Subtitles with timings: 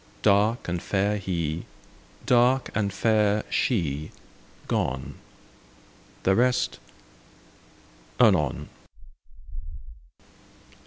[0.23, 1.67] Dark and fair He,
[2.25, 4.09] dark and fair She,
[4.67, 5.19] gone:
[6.23, 8.69] The rest—anon.